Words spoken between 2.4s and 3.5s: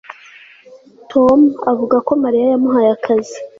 yamuhaye akazi